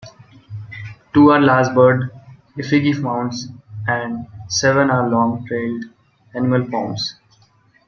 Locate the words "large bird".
1.39-2.09